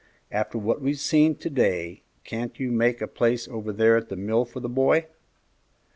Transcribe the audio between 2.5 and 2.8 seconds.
you